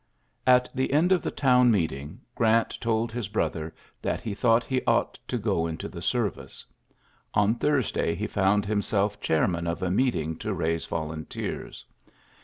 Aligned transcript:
At 0.47 0.67
the 0.73 0.91
end 0.93 1.11
of 1.11 1.21
the 1.21 1.29
town 1.29 1.69
meeting. 1.69 2.21
Grant 2.33 2.75
told 2.81 3.11
his 3.11 3.27
brother 3.27 3.71
that 4.01 4.19
he 4.19 4.33
thought 4.33 4.63
he 4.63 4.81
ought 4.87 5.19
to 5.27 5.37
go 5.37 5.67
into 5.67 5.87
the 5.87 6.01
service. 6.01 6.65
On 7.35 7.53
Thursday 7.53 8.15
he 8.15 8.25
found 8.25 8.65
himself 8.65 9.19
chairman 9.21 9.67
of 9.67 9.83
a 9.83 9.91
meeting 9.91 10.37
to 10.37 10.55
raise 10.55 10.87
volunteers. 10.87 11.85